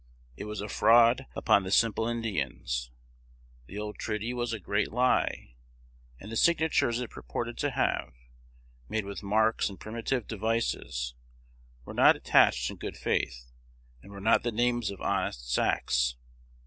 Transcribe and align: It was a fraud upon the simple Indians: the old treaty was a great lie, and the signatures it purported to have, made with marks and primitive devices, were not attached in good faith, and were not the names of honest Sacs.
It 0.35 0.45
was 0.45 0.61
a 0.61 0.67
fraud 0.67 1.27
upon 1.35 1.61
the 1.61 1.69
simple 1.69 2.07
Indians: 2.07 2.89
the 3.67 3.77
old 3.77 3.99
treaty 3.99 4.33
was 4.33 4.51
a 4.51 4.57
great 4.59 4.91
lie, 4.91 5.53
and 6.19 6.31
the 6.31 6.35
signatures 6.35 6.99
it 6.99 7.11
purported 7.11 7.55
to 7.59 7.69
have, 7.69 8.11
made 8.89 9.05
with 9.05 9.21
marks 9.21 9.69
and 9.69 9.79
primitive 9.79 10.25
devices, 10.25 11.13
were 11.85 11.93
not 11.93 12.15
attached 12.15 12.71
in 12.71 12.77
good 12.77 12.97
faith, 12.97 13.51
and 14.01 14.11
were 14.11 14.19
not 14.21 14.41
the 14.41 14.51
names 14.51 14.89
of 14.89 14.99
honest 15.01 15.51
Sacs. 15.53 16.15